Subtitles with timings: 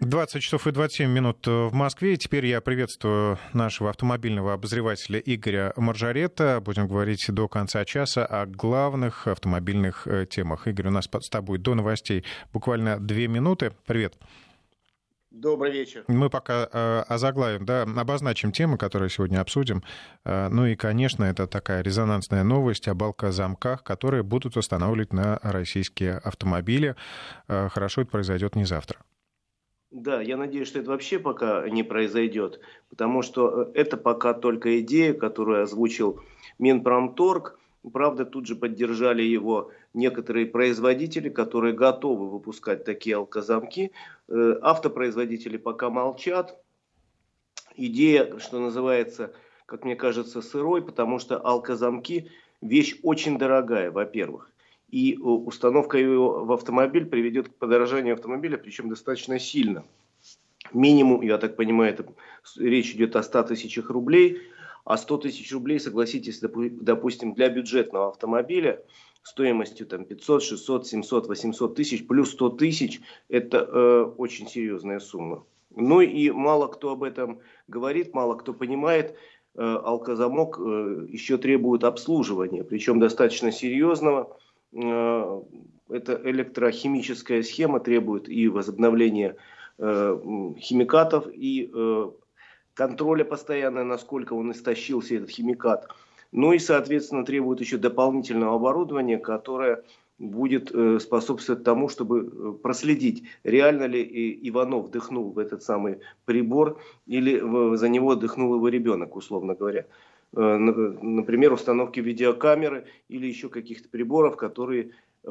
[0.00, 2.16] 20 часов и 27 минут в Москве.
[2.16, 6.60] Теперь я приветствую нашего автомобильного обозревателя Игоря Маржарета.
[6.64, 10.68] Будем говорить до конца часа о главных автомобильных э, темах.
[10.68, 13.72] Игорь, у нас с тобой до новостей буквально две минуты.
[13.86, 14.14] Привет.
[15.32, 16.04] Добрый вечер.
[16.06, 19.82] Мы пока э, озаглавим, да, обозначим темы, которые сегодня обсудим.
[20.24, 26.18] Э, ну и, конечно, это такая резонансная новость о балкозамках, которые будут устанавливать на российские
[26.18, 26.94] автомобили.
[27.48, 29.00] Э, хорошо это произойдет не завтра.
[29.90, 34.80] Да, я надеюсь, что это вообще пока не произойдет, потому что э, это пока только
[34.80, 36.20] идея, которую озвучил
[36.58, 37.58] Минпромторг.
[37.90, 43.92] Правда, тут же поддержали его некоторые производители, которые готовы выпускать такие алкозамки.
[44.28, 46.62] Э, автопроизводители пока молчат.
[47.74, 49.32] Идея, что называется,
[49.64, 52.30] как мне кажется, сырой, потому что алкозамки
[52.60, 54.52] вещь очень дорогая, во-первых
[54.90, 59.84] и э, установка его в автомобиль приведет к подорожанию автомобиля, причем достаточно сильно.
[60.72, 62.04] Минимум, я так понимаю, это,
[62.56, 64.38] речь идет о 100 тысячах рублей,
[64.84, 68.82] а 100 тысяч рублей, согласитесь, допустим, для бюджетного автомобиля
[69.22, 75.44] стоимостью там 500, 600, 700, 800 тысяч плюс 100 тысяч, это э, очень серьезная сумма.
[75.74, 79.14] Ну и мало кто об этом говорит, мало кто понимает,
[79.54, 84.36] э, алкозамок э, еще требует обслуживания, причем достаточно серьезного.
[84.72, 85.40] Э,
[85.88, 89.36] эта электрохимическая схема требует и возобновления
[89.78, 90.18] э,
[90.58, 92.10] химикатов, и э,
[92.74, 95.88] контроля постоянно, насколько он истощился, этот химикат.
[96.30, 99.82] Ну и, соответственно, требует еще дополнительного оборудования, которое
[100.18, 107.38] будет способствовать тому, чтобы проследить, реально ли Иванов вдохнул в этот самый прибор или
[107.76, 109.86] за него вдохнул его ребенок, условно говоря.
[110.36, 114.90] Э, например, установки видеокамеры или еще каких-то приборов, которые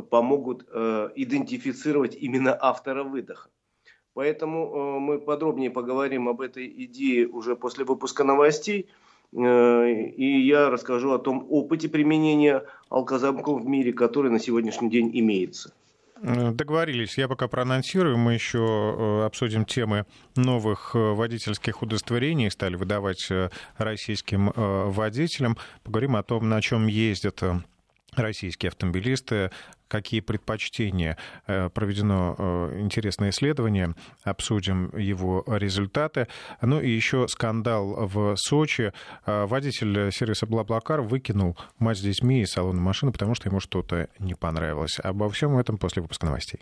[0.10, 3.50] помогут э, идентифицировать именно автора выдоха.
[4.14, 8.88] Поэтому э, мы подробнее поговорим об этой идее уже после выпуска новостей.
[9.34, 15.74] И я расскажу о том опыте применения алкозамков в мире, который на сегодняшний день имеется.
[16.22, 17.18] Договорились.
[17.18, 18.18] Я пока проанонсирую.
[18.18, 20.06] Мы еще э, обсудим темы
[20.36, 22.50] новых э, водительских удостоверений.
[22.50, 25.58] Стали выдавать э, российским водителям.
[25.84, 27.42] Поговорим о том, на чем ездят
[28.18, 29.52] российские автомобилисты,
[29.88, 31.18] какие предпочтения.
[31.48, 36.28] Э, проведено э, интересное исследование, обсудим его результаты.
[36.62, 38.94] Ну и еще скандал в Сочи.
[39.26, 44.10] Э, водитель сервиса Блаблакар выкинул мать с детьми из салона машины, потому что ему что-то
[44.20, 45.00] не понравилось.
[45.02, 46.60] Обо всем этом после выпуска новостей.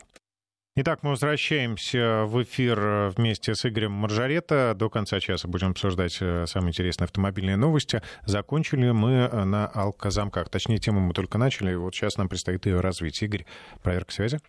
[0.78, 4.75] Итак, мы возвращаемся в эфир вместе с Игорем Маржарета.
[4.78, 8.02] До конца часа будем обсуждать э, самые интересные автомобильные новости.
[8.25, 10.50] Закончили мы на алкозамках.
[10.50, 11.74] Точнее, тему мы только начали.
[11.75, 13.24] Вот сейчас нам предстоит ее развить.
[13.24, 13.46] Игорь,
[13.84, 14.40] проверка связи.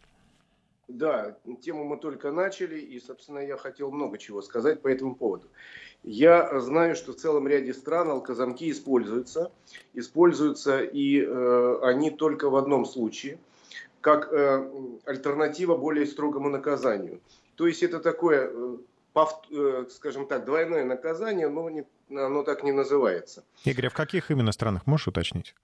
[0.89, 5.47] Да, тему мы только начали, и, собственно, я хотел много чего сказать по этому поводу.
[6.03, 9.53] Я знаю, что в целом ряде стран алкозамки используются.
[9.95, 13.39] Используются, и э, они только в одном случае–
[14.07, 14.71] как э,
[15.05, 17.21] альтернатива более строгому наказанию.
[17.57, 18.77] То есть это такое, э,
[19.51, 23.43] э, скажем так, двойное наказание, но не, оно так не называется.
[23.65, 25.57] Игорь, а в каких именно странах можешь уточнить?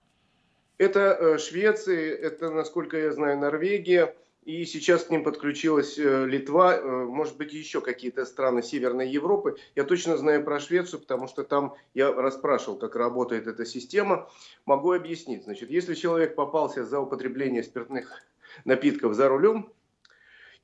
[0.79, 7.53] Это Швеция, это, насколько я знаю, Норвегия, и сейчас к ним подключилась Литва, может быть,
[7.53, 9.55] еще какие-то страны Северной Европы.
[9.77, 14.29] Я точно знаю про Швецию, потому что там я расспрашивал, как работает эта система.
[14.67, 15.45] Могу объяснить.
[15.45, 18.25] Значит, если человек попался за употребление спиртных
[18.65, 19.73] напитков за рулем,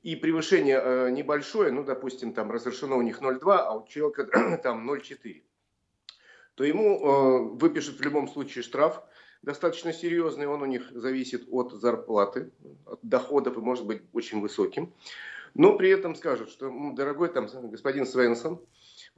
[0.01, 4.89] и превышение э, небольшое, ну, допустим, там разрешено у них 0,2, а у человека там
[4.89, 5.43] 0,4,
[6.55, 9.01] то ему э, выпишут в любом случае штраф,
[9.41, 12.51] достаточно серьезный, он у них зависит от зарплаты,
[12.85, 14.93] от доходов и может быть очень высоким.
[15.53, 18.61] Но при этом скажут, что, дорогой там господин Свенсон,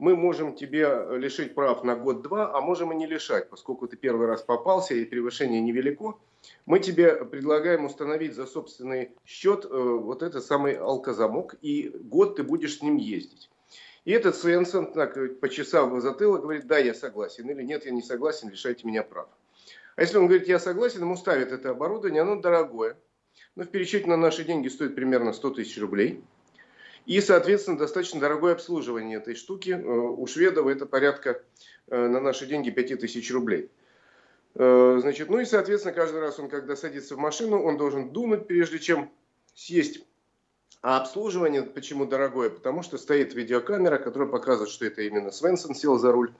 [0.02, 4.26] мы можем тебе лишить прав на год-два, а можем и не лишать, поскольку ты первый
[4.26, 6.16] раз попался и превышение невелико.
[6.66, 12.42] Мы тебе предлагаем установить за собственный счет э, вот этот самый алкозамок, и год ты
[12.42, 13.48] будешь с ним ездить.
[14.04, 18.02] И этот Свенсон, так, э, почесав затылок, говорит, да, я согласен, или нет, я не
[18.02, 19.28] согласен, лишайте меня прав.
[19.94, 22.98] А если он говорит, я согласен, ему ставят это оборудование, оно дорогое.
[23.54, 26.24] Но в пересчете на наши деньги стоит примерно 100 тысяч рублей.
[27.06, 29.70] И, соответственно, достаточно дорогое обслуживание этой штуки.
[29.70, 31.42] Э, у шведов это порядка
[31.88, 33.70] э, на наши деньги 5000 рублей.
[34.54, 38.46] Э, значит, ну и, соответственно, каждый раз он, когда садится в машину, он должен думать,
[38.46, 39.10] прежде чем
[39.54, 40.04] съесть.
[40.80, 42.50] А обслуживание почему дорогое?
[42.50, 46.32] Потому что стоит видеокамера, которая показывает, что это именно Свенсон сел за руль.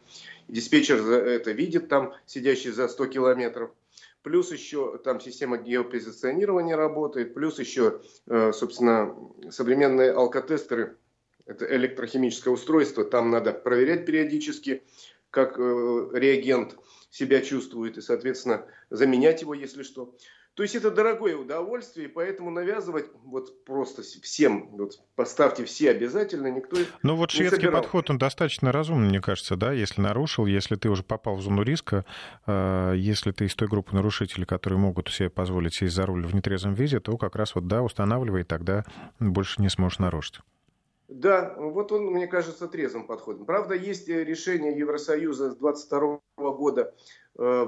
[0.49, 3.70] Диспетчер это видит там, сидящий за 100 километров
[4.23, 9.17] плюс еще там система геопозиционирования работает, плюс еще, э, собственно,
[9.51, 10.97] современные алкотестеры
[11.45, 14.85] Это электрохимическое устройство, там надо проверять периодически,
[15.31, 16.77] как э, реагент
[17.11, 20.15] себя чувствует, и, соответственно, заменять его, если что.
[20.55, 26.77] То есть это дорогое удовольствие, поэтому навязывать вот просто всем, вот поставьте все обязательно, никто
[27.03, 27.81] Ну вот шведский собирал.
[27.81, 31.63] подход, он достаточно разумный, мне кажется, да, если нарушил, если ты уже попал в зону
[31.63, 32.05] риска,
[32.47, 36.35] э, если ты из той группы нарушителей, которые могут себе позволить сесть за руль в
[36.35, 38.85] нетрезвом виде, то как раз вот, да, устанавливай, тогда
[39.21, 40.41] больше не сможешь нарушить.
[41.09, 43.47] Да, вот он, мне кажется, трезвым подходом.
[43.47, 46.95] Правда, есть решение Евросоюза с 22 года
[47.39, 47.67] э,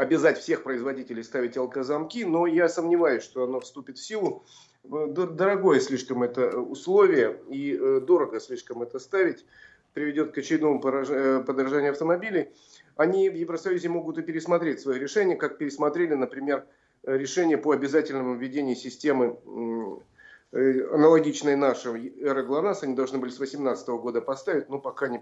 [0.00, 4.42] обязать всех производителей ставить алкозамки, но я сомневаюсь, что оно вступит в силу.
[4.82, 9.44] Дорогое слишком это условие и э, дорого слишком это ставить,
[9.92, 12.48] приведет к очередному э, подорожанию автомобилей.
[12.96, 16.64] Они в Евросоюзе могут и пересмотреть свое решение, как пересмотрели, например,
[17.02, 19.36] решение по обязательному введению системы
[20.52, 22.46] э, аналогичной нашей эры.
[22.80, 25.20] Они должны были с 2018 года поставить, но пока не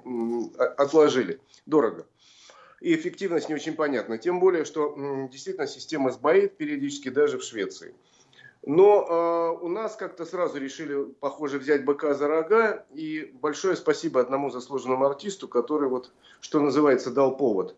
[0.57, 1.41] отложили.
[1.67, 2.07] Дорого
[2.81, 4.19] и эффективность не очень понятна.
[4.19, 4.95] Тем более, что
[5.31, 7.95] действительно система сбоит периодически даже в Швеции.
[8.65, 12.87] Но э, у нас как-то сразу решили, похоже, взять быка за рога.
[12.93, 17.77] И большое спасибо одному заслуженному артисту, который, вот, что называется, дал повод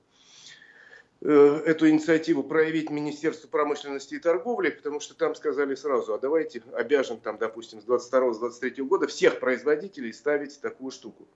[1.20, 6.62] э, эту инициативу проявить Министерству промышленности и торговли, потому что там сказали сразу, а давайте
[6.72, 11.28] обяжем, там, допустим, с 22-23 года всех производителей ставить такую штуку.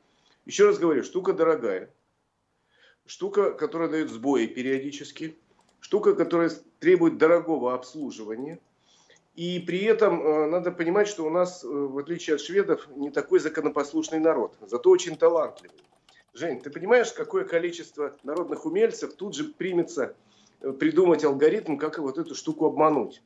[0.46, 1.90] Еще раз говорю, штука дорогая
[3.06, 5.36] штука, которая дает сбои периодически,
[5.80, 8.58] штука, которая требует дорогого обслуживания.
[9.34, 13.10] И при этом э, надо понимать, что у нас, э, в отличие от шведов, не
[13.10, 15.76] такой законопослушный народ, зато очень талантливый.
[16.32, 20.14] Жень, ты понимаешь, какое количество народных умельцев тут же примется
[20.60, 23.22] э, придумать алгоритм, как вот эту штуку обмануть.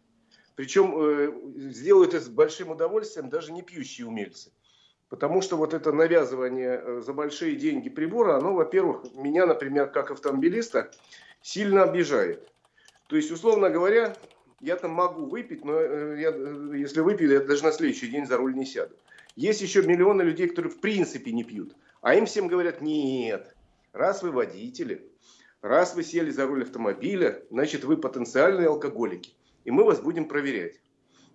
[0.57, 4.51] Причем сделают это с большим удовольствием даже не пьющие умельцы.
[5.09, 10.11] Потому что вот это навязывание э, за большие деньги прибора, оно, во-первых, меня, например, как
[10.11, 10.91] автомобилиста,
[11.41, 12.47] сильно обижает.
[13.07, 14.15] То есть, условно говоря,
[14.61, 18.27] я там могу выпить, но э, я, э, если выпью, я даже на следующий день
[18.27, 18.95] за руль не сяду.
[19.35, 21.75] Есть еще миллионы людей, которые в принципе не пьют.
[22.03, 23.55] А им всем говорят, нет,
[23.93, 25.11] раз вы водители,
[25.63, 29.33] раз вы сели за руль автомобиля, значит вы потенциальные алкоголики.
[29.65, 30.81] И мы вас будем проверять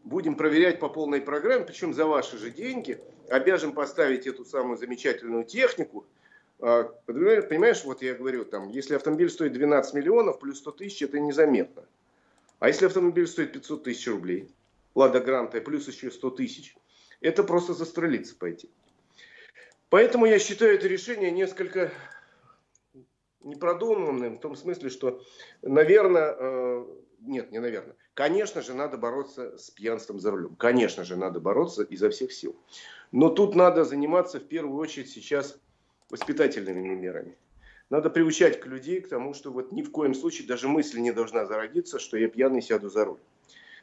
[0.04, 3.02] будем проверять по полной программе, причем за ваши же деньги,
[3.34, 6.06] обяжем поставить эту самую замечательную технику.
[6.60, 11.20] А, понимаешь, вот я говорю, там, если автомобиль стоит 12 миллионов, плюс 100 тысяч, это
[11.20, 11.84] незаметно.
[12.60, 14.50] А если автомобиль стоит 500 тысяч рублей,
[14.94, 16.76] Лада Гранта, плюс еще 100 тысяч,
[17.22, 18.70] это просто застрелиться пойти.
[19.90, 21.92] Поэтому я считаю это решение несколько
[23.42, 25.22] непродуманным, в том смысле, что,
[25.62, 26.86] наверное, э,
[27.26, 30.56] нет, не наверное, Конечно же, надо бороться с пьянством за рулем.
[30.56, 32.56] Конечно же, надо бороться изо всех сил.
[33.12, 35.58] Но тут надо заниматься в первую очередь сейчас
[36.12, 37.36] воспитательными мерами.
[37.90, 41.12] Надо приучать к людей к тому, что вот ни в коем случае даже мысль не
[41.12, 43.20] должна зародиться, что я пьяный сяду за руль.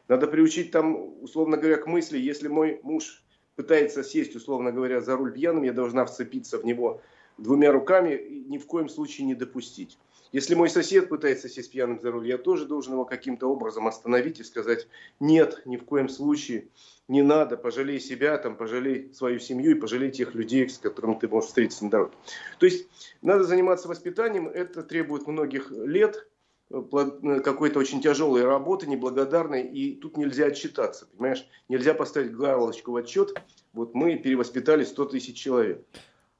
[0.06, 3.24] Надо приучить там, условно говоря, к мысли, если мой муж
[3.56, 7.02] пытается сесть, условно говоря, за руль пьяным, я должна вцепиться в него
[7.36, 9.98] двумя руками и ни в коем случае не допустить.
[10.32, 14.38] Если мой сосед пытается сесть пьяным за руль, я тоже должен его каким-то образом остановить
[14.38, 14.86] и сказать,
[15.18, 16.68] нет, ни в коем случае,
[17.08, 21.26] не надо, пожалей себя, там, пожалей свою семью и пожалей тех людей, с которыми ты
[21.26, 22.12] можешь встретиться на дороге.
[22.58, 22.88] То есть
[23.22, 26.28] надо заниматься воспитанием, это требует многих лет,
[26.70, 31.44] э, какой-то очень тяжелой работы, неблагодарной, и тут нельзя отчитаться, понимаешь?
[31.68, 33.34] Нельзя поставить галочку в отчет,
[33.72, 35.84] вот мы перевоспитали 100 тысяч человек.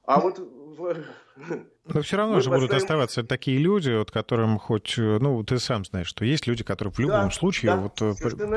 [0.05, 0.39] А вот
[1.85, 2.67] но все равно же поставим...
[2.67, 6.93] будут оставаться такие люди, вот которым хоть, ну, ты сам знаешь, что есть люди, которые
[6.93, 8.13] в любом да, случае, да, вот, э,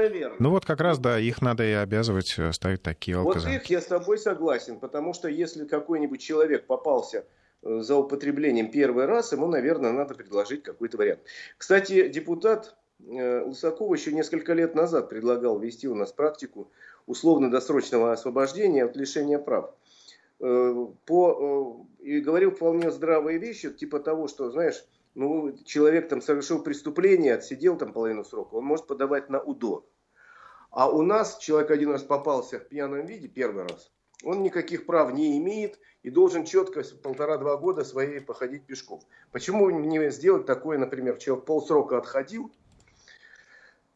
[0.08, 0.36] верно.
[0.38, 3.54] ну вот как раз, да, их надо и обязывать э, ставить такие алкозамки.
[3.54, 7.24] Вот их я с тобой согласен, потому что если какой-нибудь человек попался
[7.62, 11.20] э, за употреблением первый раз, ему, наверное, надо предложить какой-то вариант.
[11.56, 16.70] Кстати, депутат Лысаков еще несколько лет назад предлагал ввести у нас практику
[17.06, 19.70] условно-досрочного освобождения от лишения прав.
[20.40, 26.20] Э, по, э, и говорил вполне здравые вещи, типа того, что, знаешь, ну, человек там
[26.20, 29.86] совершил преступление, отсидел там половину срока, он может подавать на УДО.
[30.70, 33.92] А у нас человек один раз попался в пьяном виде, первый раз,
[34.24, 39.00] он никаких прав не имеет и должен четко полтора-два года своей походить пешком.
[39.30, 42.52] Почему не сделать такое, например, человек полсрока отходил,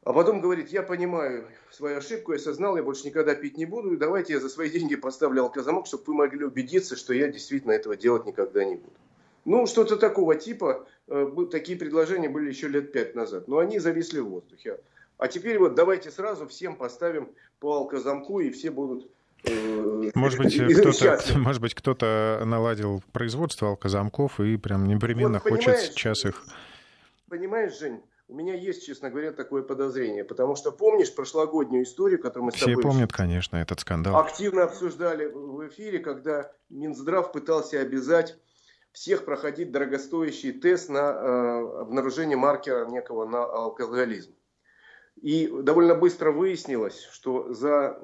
[0.09, 3.93] а потом говорит, я понимаю свою ошибку, я осознал, я больше никогда пить не буду,
[3.93, 7.73] и давайте я за свои деньги поставлю алкозамок, чтобы вы могли убедиться, что я действительно
[7.73, 8.97] этого делать никогда не буду.
[9.45, 14.21] Ну, что-то такого типа, э, такие предложения были еще лет пять назад, но они зависли
[14.21, 14.81] в воздухе.
[15.19, 17.29] А теперь вот давайте сразу всем поставим
[17.61, 19.11] по алкозамку, и все будут
[19.45, 25.77] э, может быть, кто-то, может быть, кто-то наладил производство алкозамков и прям непременно вот, хочет
[25.77, 26.47] сейчас их...
[27.29, 32.47] Понимаешь, Жень, у меня есть, честно говоря, такое подозрение, потому что помнишь прошлогоднюю историю, которую
[32.47, 32.75] мы с тобой...
[32.75, 34.17] Все помнят, конечно, этот скандал.
[34.17, 38.37] Активно обсуждали в эфире, когда Минздрав пытался обязать
[38.93, 44.35] всех проходить дорогостоящий тест на э, обнаружение маркера некого на алкоголизм.
[45.17, 47.99] И довольно быстро выяснилось, что за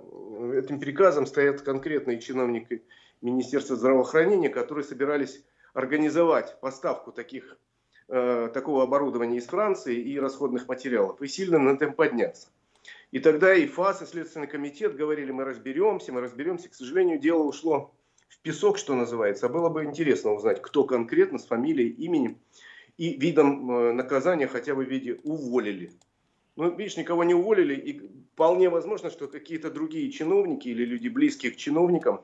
[0.55, 2.83] этим приказом стоят конкретные чиновники
[3.21, 7.57] Министерства здравоохранения, которые собирались организовать поставку таких,
[8.09, 12.49] э, такого оборудования из Франции и расходных материалов, и сильно на этом подняться.
[13.13, 16.69] И тогда и ФАС, и Следственный комитет говорили, мы разберемся, мы разберемся.
[16.69, 17.95] К сожалению, дело ушло
[18.29, 19.47] в песок, что называется.
[19.47, 22.39] А было бы интересно узнать, кто конкретно с фамилией, именем
[22.97, 25.93] и видом э, наказания хотя бы в виде уволили.
[26.57, 31.53] Ну, видишь, никого не уволили, и вполне возможно, что какие-то другие чиновники или люди близкие
[31.53, 32.23] к чиновникам,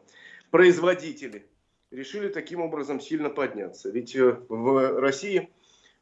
[0.51, 1.47] производители,
[1.91, 3.91] решили таким образом сильно подняться.
[3.91, 5.51] Ведь э, в России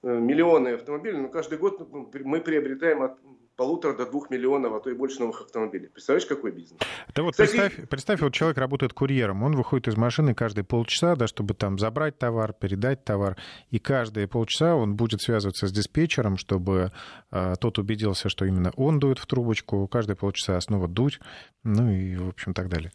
[0.03, 3.19] миллионы автомобилей, но каждый год мы приобретаем от
[3.59, 5.89] полутора до двух миллионов, а то и больше новых автомобилей.
[5.89, 6.81] Представляешь, какой бизнес?
[7.13, 7.51] Да вот Кстати...
[7.51, 11.77] представь, представь, вот человек работает курьером, он выходит из машины каждые полчаса, да, чтобы там
[11.77, 13.37] забрать товар, передать товар,
[13.71, 16.93] и каждые полчаса он будет связываться с диспетчером, чтобы
[17.33, 21.19] э, тот убедился, что именно он дует в трубочку, каждые полчаса снова дуть,
[21.65, 22.93] ну и, в общем, так далее.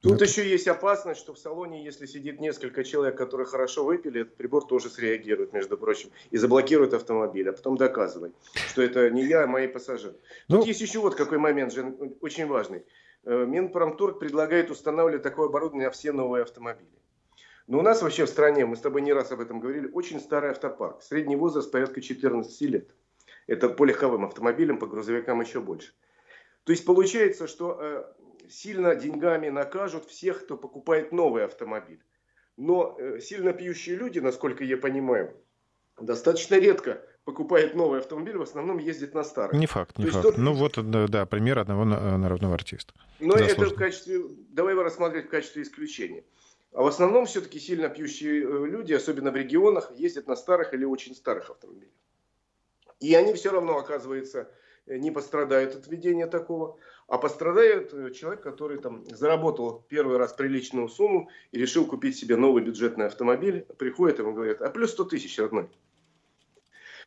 [0.00, 0.24] Тут это...
[0.24, 4.66] еще есть опасность, что в салоне, если сидит несколько человек, которые хорошо выпили, этот прибор
[4.66, 8.32] тоже среагирует, между прочим, и заблокирует автомобиль, а потом доказывай,
[8.68, 10.16] что это не я, а мои пассажиры.
[10.48, 10.58] Ну...
[10.58, 12.84] Тут есть еще вот какой момент, же очень важный.
[13.24, 16.88] Э, Минпромторг предлагает устанавливать такое оборудование на все новые автомобили.
[17.66, 20.20] Но у нас вообще в стране, мы с тобой не раз об этом говорили, очень
[20.20, 21.02] старый автопарк.
[21.02, 22.88] Средний возраст порядка 14 лет.
[23.46, 25.92] Это по легковым автомобилям, по грузовикам еще больше.
[26.64, 28.04] То есть получается, что э,
[28.48, 32.02] сильно деньгами накажут всех, кто покупает новый автомобиль.
[32.56, 35.36] Но э, сильно пьющие люди, насколько я понимаю,
[36.00, 39.58] достаточно редко покупают новый автомобиль, в основном ездят на старый.
[39.58, 40.22] Не факт, не То факт.
[40.24, 40.38] Тот...
[40.38, 40.78] Ну вот,
[41.10, 42.94] да, пример одного народного артиста.
[43.20, 46.24] Но это в качестве, давай его рассматривать в качестве исключения.
[46.72, 50.84] А в основном все-таки сильно пьющие э, люди, особенно в регионах, ездят на старых или
[50.84, 51.92] очень старых автомобилях.
[53.00, 54.50] И они все равно, оказывается,
[54.88, 56.78] Э, не пострадают от введения такого,
[57.08, 62.36] а пострадает э, человек, который там заработал первый раз приличную сумму и решил купить себе
[62.36, 65.68] новый бюджетный автомобиль, приходит ему говорят, а плюс 100 тысяч, родной.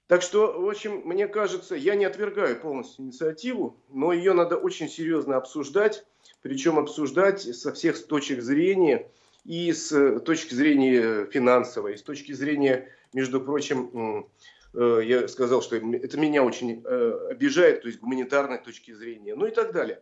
[0.07, 4.89] Так что, в общем, мне кажется, я не отвергаю полностью инициативу, но ее надо очень
[4.89, 6.03] серьезно обсуждать,
[6.41, 9.07] причем обсуждать со всех точек зрения,
[9.45, 14.27] и с э, точки зрения финансовой, и с точки зрения, между прочим,
[14.73, 19.51] я сказал, что это меня очень э, обижает, то есть гуманитарной точки зрения, ну и
[19.51, 20.01] так далее.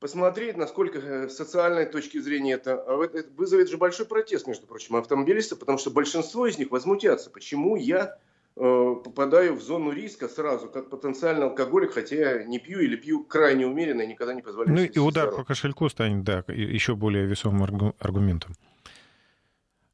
[0.00, 4.66] Посмотреть, насколько э, с социальной точки зрения это, а это вызовет же большой протест, между
[4.66, 8.18] прочим, автомобилистов, потому что большинство из них возмутятся, почему я
[8.56, 13.66] попадаю в зону риска сразу, как потенциальный алкоголик, хотя я не пью или пью крайне
[13.66, 14.74] умеренно и никогда не позволяю.
[14.74, 18.54] Ну и удар по кошельку станет, да, еще более весомым аргументом.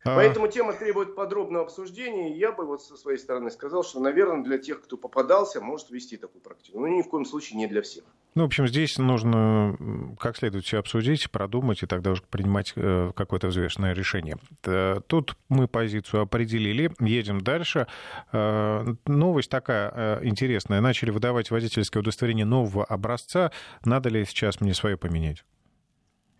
[0.04, 0.16] А.
[0.16, 2.36] Поэтому тема требует подробного обсуждения.
[2.36, 6.16] Я бы вот со своей стороны сказал, что, наверное, для тех, кто попадался, может вести
[6.16, 6.80] такую практику.
[6.80, 8.04] Но ни в коем случае не для всех.
[8.34, 9.76] Ну, в общем, здесь нужно
[10.18, 14.38] как следует все обсудить, продумать и тогда уже принимать э, какое-то взвешенное решение.
[15.06, 17.86] Тут мы позицию определили, едем дальше.
[18.32, 20.80] Э, новость такая э, интересная.
[20.80, 23.52] Начали выдавать водительское удостоверение нового образца.
[23.84, 25.44] Надо ли сейчас мне свое поменять?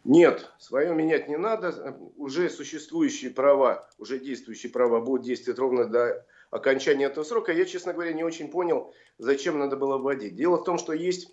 [0.05, 1.97] Нет, свое менять не надо.
[2.17, 7.53] Уже существующие права, уже действующие права будут действовать ровно до окончания этого срока.
[7.53, 10.35] Я, честно говоря, не очень понял, зачем надо было вводить.
[10.35, 11.33] Дело в том, что есть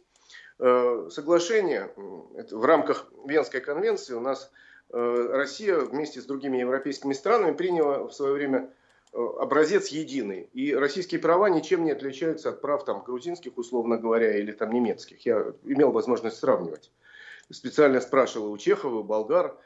[0.59, 4.13] э, соглашение в рамках Венской конвенции.
[4.13, 4.51] У нас
[4.93, 8.71] э, Россия вместе с другими европейскими странами приняла в свое время
[9.13, 10.47] э, образец единый.
[10.53, 15.25] И российские права ничем не отличаются от прав там, грузинских, условно говоря, или там, немецких.
[15.25, 16.91] Я имел возможность сравнивать
[17.51, 19.57] специально спрашивал у Чехова, у болгар,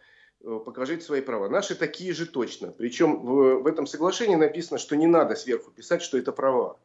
[0.42, 1.50] э, покажите свои права.
[1.50, 2.72] Наши такие же точно.
[2.72, 6.80] Причем в, в этом соглашении написано, что не надо сверху писать, что это права.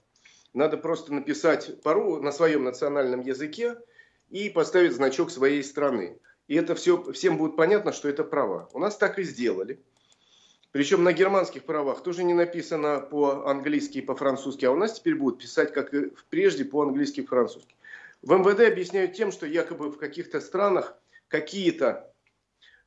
[0.55, 3.77] Надо просто написать пару на своем национальном языке
[4.31, 6.19] и поставить значок своей страны.
[6.49, 8.69] И это все, всем будет понятно, что это права.
[8.73, 9.81] У нас так и сделали.
[10.73, 15.41] Причем на германских правах тоже не написано по-английски и по-французски, а у нас теперь будут
[15.41, 17.75] писать, как и прежде, по-английски и по-французски.
[18.23, 20.97] В МВД объясняют тем, что якобы в каких-то странах
[21.29, 22.13] какие-то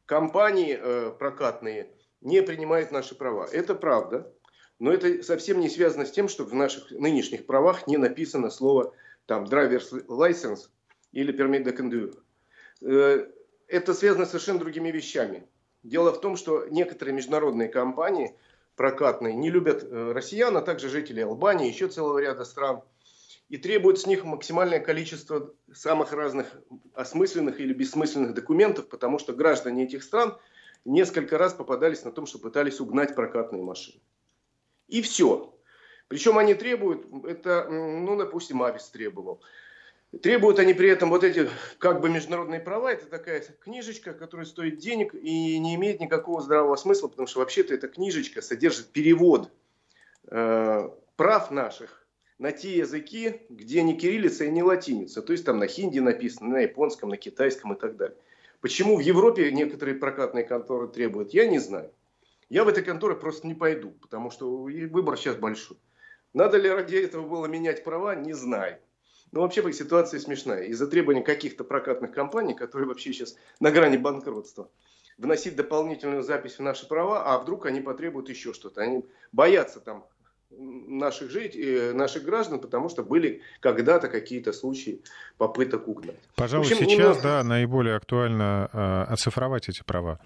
[0.06, 3.48] компании э, прокатные не принимают наши права.
[3.52, 4.34] Это правда,
[4.80, 8.94] но это совсем не связано с тем, что в наших нынешних правах не написано слово
[9.26, 10.70] там driver's license
[11.12, 12.18] или permit de conduire.
[12.82, 13.28] Э,
[13.68, 15.48] это связано с совершенно другими вещами.
[15.84, 18.36] Дело в том, что некоторые международные компании
[18.76, 22.84] прокатные не любят э, россиян, а также жителей Албании, еще целого ряда стран,
[23.52, 26.48] и требуют с них максимальное количество самых разных
[26.94, 30.38] осмысленных или бессмысленных документов, потому что граждане этих стран
[30.86, 34.00] несколько раз попадались на том, что пытались угнать прокатные машины.
[34.88, 35.54] И все.
[36.08, 39.42] Причем они требуют, это, ну, допустим, Авис требовал,
[40.22, 42.92] Требуют они при этом вот эти как бы международные права.
[42.92, 47.74] Это такая книжечка, которая стоит денег и не имеет никакого здравого смысла, потому что вообще-то
[47.74, 49.50] эта книжечка содержит перевод
[50.30, 52.01] э, прав наших
[52.42, 55.22] на те языки, где не кириллица и не латиница.
[55.22, 58.18] То есть там на хинди написано, на японском, на китайском и так далее.
[58.62, 61.94] Почему в Европе некоторые прокатные конторы требуют, я не знаю.
[62.50, 65.78] Я в этой конторы просто не пойду, потому что выбор сейчас большой.
[66.34, 68.80] Надо ли ради этого было менять права, не знаю.
[69.32, 70.64] Но вообще ситуация смешная.
[70.64, 74.72] Из-за требований каких-то прокатных компаний, которые вообще сейчас на грани банкротства,
[75.20, 78.82] вносить дополнительную запись в наши права, а вдруг они потребуют еще что-то.
[78.82, 80.08] Они боятся там
[80.58, 85.02] наших, жителей, э, наших граждан, потому что были когда-то какие-то случаи
[85.38, 86.20] попыток угнать.
[86.36, 87.22] Пожалуй, общем, сейчас, нас...
[87.24, 90.20] да, наиболее актуально э, оцифровать эти права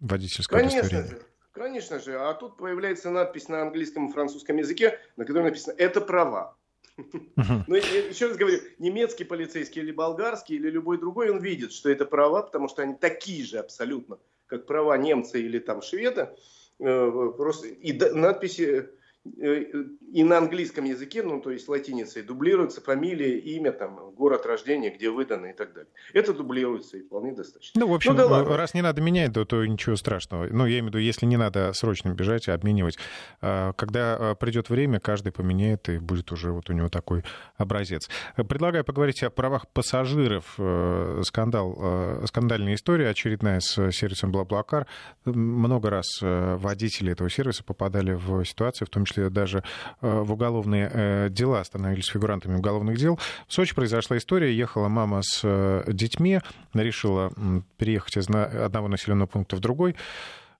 [0.00, 1.22] водительского Конечно же.
[1.52, 2.18] Конечно же.
[2.18, 6.56] А тут появляется надпись на английском и французском языке, на которой написано «это права».
[6.96, 12.04] Ну, еще раз говорю, немецкий полицейский или болгарский, или любой другой, он видит, что это
[12.04, 16.36] права, потому что они такие же абсолютно, как права немца или там шведа.
[16.80, 18.90] Э, просто и надписи
[19.24, 25.08] и на английском языке, ну то есть латиницей, дублируется фамилия, имя, там, город рождения, где
[25.08, 25.90] выдано и так далее.
[26.12, 27.80] Это дублируется и вполне достаточно.
[27.80, 30.46] Ну, в общем, ну, да раз не надо менять, то, то ничего страшного.
[30.50, 32.98] Ну, я имею в виду, если не надо срочно бежать и обменивать.
[33.40, 37.24] А, когда а, придет время, каждый поменяет, и будет уже вот у него такой
[37.56, 38.10] образец.
[38.36, 40.54] Предлагаю поговорить о правах пассажиров.
[40.58, 44.86] Э, скандал, э, скандальная история очередная с сервисом Блаблакар.
[45.24, 49.62] Много раз водители этого сервиса попадали в ситуацию, в том числе числе даже
[50.00, 53.18] э, в уголовные э, дела, становились фигурантами уголовных дел.
[53.46, 54.54] В Сочи произошла история.
[54.54, 56.40] Ехала мама с э, детьми,
[56.74, 57.32] решила
[57.76, 59.96] переехать из одного населенного пункта в другой.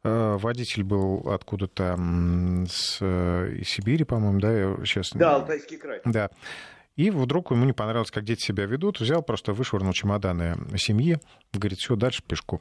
[0.02, 1.96] Водитель был откуда-то
[2.68, 4.84] с из Сибири, по-моему, да?
[4.84, 5.12] Сейчас...
[5.14, 6.02] Да, Алтайский край.
[6.04, 6.28] Да.
[6.96, 11.18] И вдруг ему не понравилось, как дети себя ведут, взял, просто вышвырнул чемоданы семьи,
[11.54, 12.60] говорит, все, дальше пешку.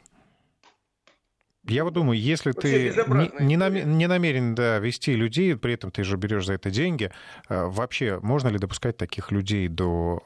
[1.65, 3.04] Я вот думаю, если Вообще ты
[3.39, 7.10] не, не, не намерен да, вести людей, при этом ты же берешь за это деньги,
[7.47, 10.19] э, вообще можно ли допускать таких людей до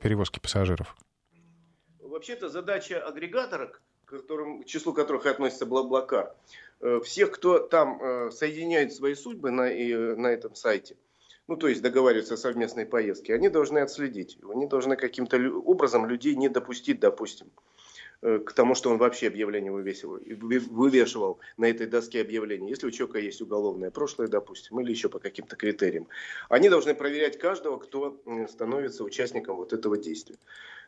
[0.00, 0.96] перевозки пассажиров?
[1.98, 3.72] Вообще-то задача агрегатора,
[4.04, 6.36] к, которым, к числу которых относится Блаблакар,
[6.80, 10.96] э, всех, кто там э, соединяет свои судьбы на, на этом сайте,
[11.48, 14.38] ну, то есть договариваются о совместной поездке, они должны отследить.
[14.48, 17.79] Они должны каким-то образом людей не допустить, допустим, Э,
[18.20, 20.18] к тому, что он вообще объявление вывесил,
[20.70, 22.68] вывешивал на этой доске объявлений.
[22.68, 26.06] Если у человека есть уголовное прошлое, допустим, или еще по каким-то критериям,
[26.48, 30.36] они должны проверять каждого, кто становится участником вот этого действия.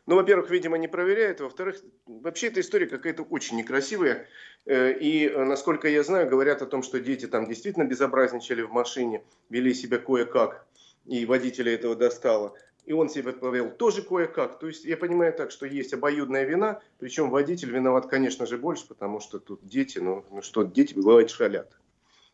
[0.05, 1.39] Ну, во-первых, видимо, не проверяют.
[1.39, 4.27] Во-вторых, вообще эта история какая-то очень некрасивая.
[4.65, 8.71] Э, и, э, насколько я знаю, говорят о том, что дети там действительно безобразничали в
[8.71, 10.65] машине, вели себя кое-как,
[11.05, 12.53] и водителя этого достало
[12.85, 14.59] и он себя повел тоже кое-как.
[14.59, 18.87] То есть я понимаю так, что есть обоюдная вина, причем водитель виноват, конечно же, больше,
[18.87, 21.77] потому что тут дети, ну, ну что, дети бывают шалят.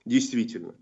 [0.06, 0.74] Действительно.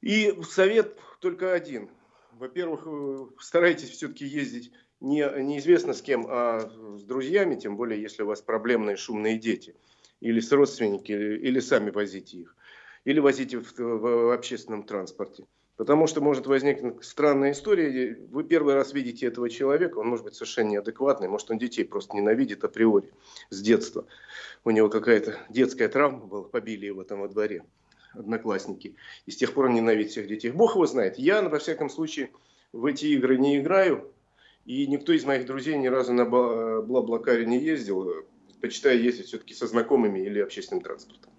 [0.00, 1.88] И совет только один.
[2.32, 6.60] Во-первых, э, старайтесь все-таки ездить не, неизвестно с кем, а
[6.96, 9.74] с друзьями, тем более, если у вас проблемные шумные дети.
[10.20, 12.56] Или с родственниками, или, сами возите их.
[13.04, 15.46] Или возите в, в общественном транспорте.
[15.76, 18.18] Потому что может возникнуть странная история.
[18.30, 22.16] Вы первый раз видите этого человека, он может быть совершенно неадекватный, может он детей просто
[22.16, 23.12] ненавидит априори
[23.50, 24.06] с детства.
[24.64, 27.62] У него какая-то детская травма была, побили его там во дворе
[28.14, 28.96] одноклассники.
[29.26, 30.50] И с тех пор он ненавидит всех детей.
[30.50, 31.18] Бог его знает.
[31.18, 32.30] Я, во всяком случае,
[32.72, 34.10] в эти игры не играю.
[34.64, 38.24] И никто из моих друзей ни разу на Бла-Блакаре не ездил.
[38.48, 41.30] Предпочитаю ездить все-таки со знакомыми или общественным транспортом.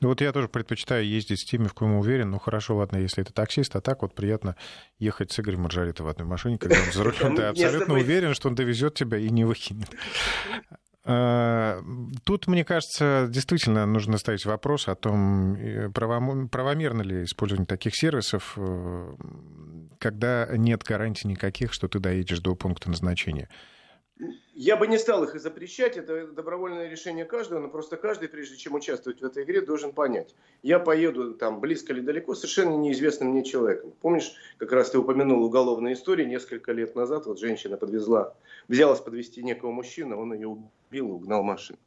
[0.00, 2.30] Вот я тоже предпочитаю ездить с теми, в ком уверен.
[2.30, 4.56] Ну, хорошо, ладно, если это таксист, а так вот приятно
[4.98, 7.36] ехать с Игорем Маржаритом в одной машине, когда он за рулем.
[7.36, 9.88] Ты абсолютно уверен, что он довезет тебя и не выкинет.
[11.08, 11.80] А,
[12.24, 18.54] тут, мне кажется, действительно нужно ставить вопрос о том, э, правомерно ли использование таких сервисов,
[18.56, 19.14] э,
[20.00, 23.48] когда нет гарантий никаких, что ты доедешь до пункта назначения.
[24.54, 28.56] Я бы не стал их и запрещать, это добровольное решение каждого, но просто каждый, прежде
[28.56, 30.34] чем участвовать в этой игре, должен понять.
[30.62, 33.92] Я поеду там близко или далеко совершенно неизвестным мне человеком.
[34.00, 38.34] Помнишь, как раз ты упомянул уголовные истории, несколько лет назад вот женщина подвезла,
[38.68, 41.78] взялась подвести некого мужчину, он ее убил и угнал машину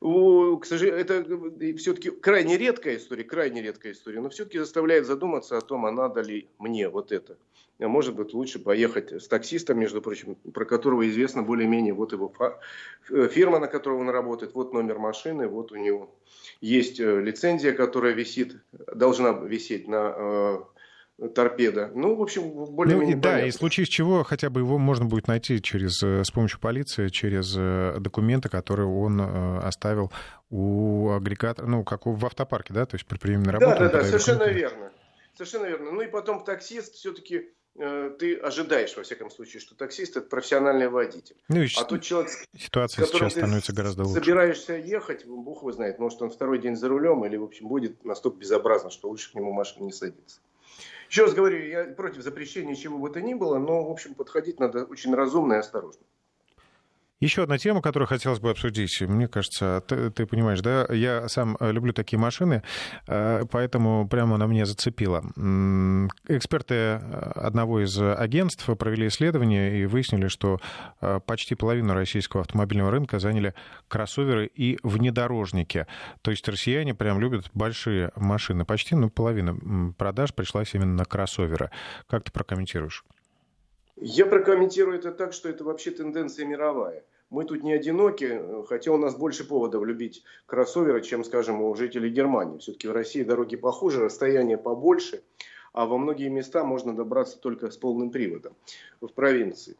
[0.00, 5.60] к сожалению, это все-таки крайне редкая история, крайне редкая история, но все-таки заставляет задуматься о
[5.60, 7.36] том, а надо ли мне вот это.
[7.80, 12.32] А может быть, лучше поехать с таксистом, между прочим, про которого известно более-менее вот его
[13.10, 16.14] э, фирма, на которой он работает, вот номер машины, вот у него
[16.60, 18.56] есть э, лицензия, которая висит,
[18.94, 20.58] должна висеть на э,
[21.34, 21.90] торпеда.
[21.94, 25.28] Ну, в общем, более-менее ну, Да, и в случае чего хотя бы его можно будет
[25.28, 30.12] найти через, э, с помощью полиции, через э, документы, которые он э, оставил
[30.50, 33.78] у агрегатора, ну, как в автопарке, да, то есть при приеме на работу.
[33.78, 34.60] Да, да, да, совершенно документы.
[34.60, 34.92] верно.
[35.34, 35.90] Совершенно верно.
[35.92, 41.34] Ну и потом таксист все-таки ты ожидаешь, во всяком случае, что таксист это профессиональный водитель.
[41.48, 44.20] Ну, и а тот человек, ситуация сейчас становится гораздо лучше.
[44.20, 48.04] Собираешься ехать, бог его знает, может он второй день за рулем или, в общем, будет
[48.04, 50.40] настолько безобразно, что лучше к нему машина не садится.
[51.14, 54.58] Еще раз говорю, я против запрещения чего бы то ни было, но, в общем, подходить
[54.58, 56.04] надо очень разумно и осторожно.
[57.24, 59.00] Еще одна тема, которую хотелось бы обсудить.
[59.00, 62.62] Мне кажется, ты, ты понимаешь, да, я сам э, люблю такие машины,
[63.06, 65.22] э, поэтому прямо на мне зацепило.
[66.28, 66.98] Эксперты э,
[67.34, 70.60] одного из агентств провели исследование и выяснили, что
[71.24, 73.54] почти половину российского автомобильного рынка заняли
[73.88, 75.86] кроссоверы и внедорожники.
[76.20, 78.66] То есть россияне прям любят большие машины.
[78.66, 81.70] Почти ну, половина продаж пришлась именно на кроссоверы.
[82.06, 83.02] Как ты прокомментируешь?
[83.96, 87.02] Я прокомментирую это так, что это вообще тенденция мировая.
[87.30, 92.10] Мы тут не одиноки, хотя у нас больше поводов любить кроссоверы, чем, скажем, у жителей
[92.10, 92.58] Германии.
[92.58, 95.22] Все-таки в России дороги похуже, расстояние побольше,
[95.72, 98.54] а во многие места можно добраться только с полным приводом
[99.00, 99.76] в провинции.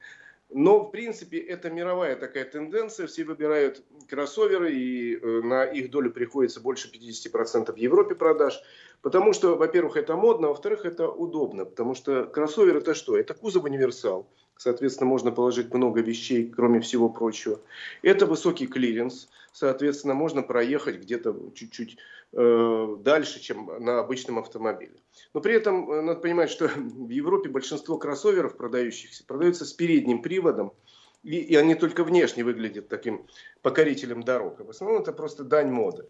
[0.50, 3.06] Но, в принципе, это мировая такая тенденция.
[3.06, 8.62] Все выбирают кроссоверы, и э, на их долю приходится больше 50% в Европе продаж.
[9.02, 11.64] Потому что, во-первых, это модно, а во-вторых, это удобно.
[11.64, 13.16] Потому что кроссовер это что?
[13.18, 14.28] Это кузов универсал.
[14.56, 17.60] Соответственно, можно положить много вещей, кроме всего прочего.
[18.02, 19.28] Это высокий клиренс.
[19.52, 21.96] Соответственно, можно проехать где-то чуть-чуть
[22.32, 24.94] э, дальше, чем на обычном автомобиле.
[25.32, 30.22] Но при этом э, надо понимать, что в Европе большинство кроссоверов продающихся продаются с передним
[30.22, 30.72] приводом.
[31.22, 33.26] И, и они только внешне выглядят таким
[33.62, 34.60] покорителем дорог.
[34.60, 36.06] А в основном это просто дань моды.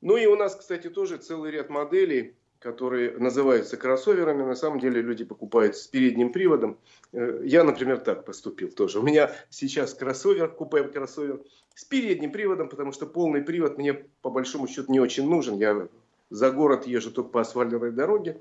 [0.00, 5.00] Ну и у нас, кстати, тоже целый ряд моделей которые называются кроссоверами, на самом деле
[5.00, 6.78] люди покупают с передним приводом.
[7.12, 9.00] Э, я, например, так поступил тоже.
[9.00, 11.40] У меня сейчас кроссовер, купе кроссовер
[11.74, 15.56] с передним приводом, потому что полный привод мне по большому счету не очень нужен.
[15.56, 15.88] Я
[16.28, 18.38] за город езжу только по асфальтовой дороге.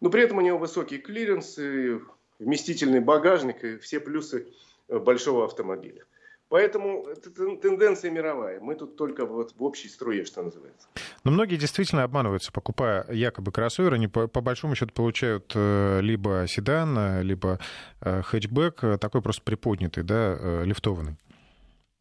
[0.00, 1.98] Но при этом у него высокий клиренс, и
[2.38, 4.46] вместительный багажник и все плюсы
[4.88, 6.04] большого автомобиля.
[6.48, 8.58] Поэтому это тенденция мировая.
[8.60, 10.88] Мы тут только вот в общей струе, что называется.
[11.22, 13.92] Но многие действительно обманываются, покупая якобы кроссовер.
[13.94, 17.58] Они по, по большому счету получают э, либо седан, э, либо
[18.00, 21.16] э, хэтчбэк, такой просто приподнятый, да, лифтованный.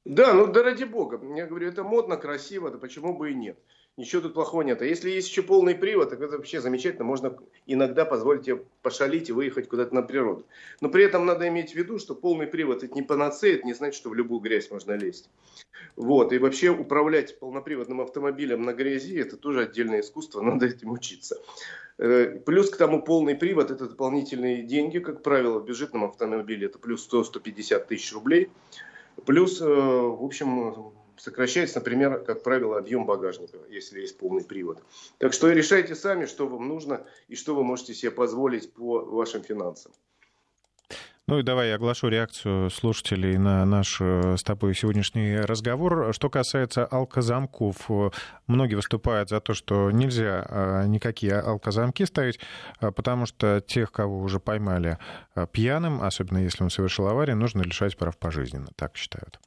[0.06, 1.20] Да, ну да ради бога.
[1.36, 3.60] Я говорю, это модно, красиво, да почему бы и нет.
[3.98, 4.80] Ничего тут плохого нет.
[4.84, 7.04] А если есть еще полный привод, так это вообще замечательно.
[7.04, 10.46] Можно иногда позволить тебе пошалить и выехать куда-то на природу.
[10.82, 13.74] Но при этом надо иметь в виду, что полный привод это не панацея, это не
[13.74, 15.32] значит, что в любую грязь можно лезть.
[15.96, 16.32] Вот.
[16.32, 21.42] И вообще управлять полноприводным автомобилем на грязи это тоже отдельное искусство, надо этим учиться.
[21.98, 26.78] Э, плюс к тому полный привод это дополнительные деньги, как правило, в бюджетном автомобиле это
[26.78, 28.52] плюс 100-150 тысяч рублей.
[29.26, 34.82] Плюс, э, в общем, сокращается, например, как правило, объем багажника, если есть полный привод.
[35.18, 39.44] Так что решайте сами, что вам нужно и что вы можете себе позволить по вашим
[39.44, 39.92] финансам.
[41.30, 46.14] Ну и давай я оглашу реакцию слушателей на наш э, с тобой сегодняшний разговор.
[46.14, 47.90] Что касается алкозамков,
[48.48, 52.40] многие выступают за то, что нельзя э, никакие алкозамки ставить,
[52.80, 55.00] э, потому что тех, кого уже поймали
[55.52, 59.38] пьяным, особенно если он совершил аварию, нужно лишать прав пожизненно, так считают.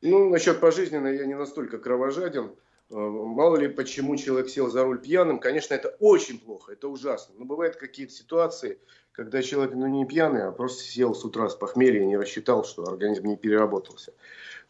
[0.00, 2.52] Ну, насчет пожизненно я не настолько кровожаден.
[2.90, 5.40] Э, мало ли, почему человек сел за руль пьяным.
[5.40, 7.34] Конечно, это очень плохо, это ужасно.
[7.38, 8.78] Но бывают какие-то ситуации,
[9.12, 12.64] когда человек ну, не пьяный, а просто сел с утра с похмелья и не рассчитал,
[12.64, 14.14] что организм не переработался.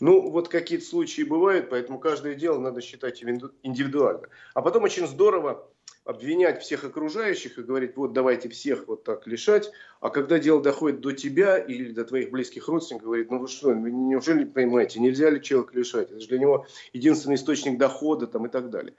[0.01, 4.29] Ну, вот какие-то случаи бывают, поэтому каждое дело надо считать индивидуально.
[4.55, 5.69] А потом очень здорово
[6.09, 11.01] обвинять всех окружающих и говорить, вот давайте всех вот так лишать, а когда дело доходит
[11.01, 15.29] до тебя или до твоих близких родственников, говорит, ну вы что, вы неужели понимаете, нельзя
[15.29, 18.95] ли человека лишать, это же для него единственный источник дохода там и так далее.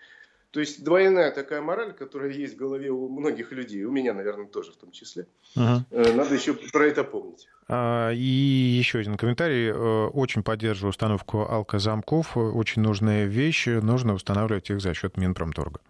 [0.51, 4.45] То есть двойная такая мораль, которая есть в голове у многих людей, у меня, наверное,
[4.45, 5.25] тоже в том числе.
[5.55, 6.13] Угу.
[6.15, 7.47] Надо еще про это помнить.
[7.67, 9.69] А, и еще один комментарий.
[9.69, 12.35] Э, очень поддерживаю установку алкозамков.
[12.35, 13.79] Очень нужные вещи.
[13.79, 15.81] Нужно устанавливать их за счет Минпромторга.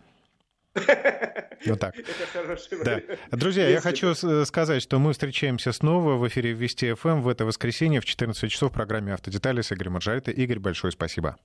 [1.66, 1.96] Вот так.
[1.98, 3.02] Это хороший да.
[3.32, 3.74] Друзья, Если...
[3.74, 4.16] я хочу
[4.46, 8.52] сказать, что мы встречаемся снова в эфире Вести ФМ эм в это воскресенье в 14
[8.52, 10.34] часов в программе «Автодетали» с Игорем Маржаритой.
[10.34, 11.38] Игорь, большое спасибо.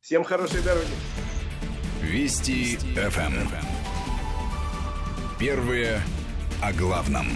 [0.00, 0.86] Всем хорошей дороги.
[2.02, 3.20] Вести ФМ.
[3.20, 3.48] Эм.
[5.38, 6.00] Первые
[6.62, 7.26] о главном.